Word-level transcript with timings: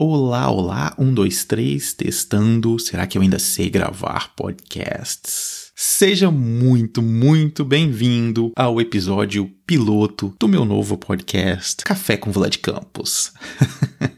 Olá, 0.00 0.48
olá, 0.48 0.94
um, 0.96 1.12
dois, 1.12 1.44
três, 1.44 1.92
testando. 1.92 2.78
Será 2.78 3.04
que 3.04 3.18
eu 3.18 3.22
ainda 3.22 3.40
sei 3.40 3.68
gravar 3.68 4.32
podcasts? 4.36 5.72
Seja 5.74 6.30
muito, 6.30 7.02
muito 7.02 7.64
bem-vindo 7.64 8.52
ao 8.54 8.80
episódio 8.80 9.50
piloto 9.66 10.32
do 10.38 10.46
meu 10.46 10.64
novo 10.64 10.96
podcast 10.96 11.82
Café 11.84 12.16
com 12.16 12.30
Vlad 12.30 12.56
Campos. 12.58 13.32